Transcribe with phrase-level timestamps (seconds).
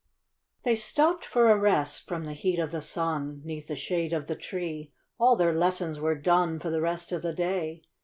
[0.65, 4.13] mHEY stopped for a rest from the heat of the sun, J 'Neath the shade
[4.13, 7.83] of the tree; all their lessons were done For the rest of the day.